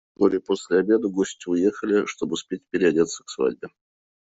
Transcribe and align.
Вскоре 0.13 0.39
после 0.39 0.79
обеда 0.79 1.07
гости 1.09 1.47
уехали, 1.47 2.07
чтоб 2.07 2.31
успеть 2.31 2.65
переодеться 2.71 3.23
к 3.23 3.29
свадьбе. 3.29 3.67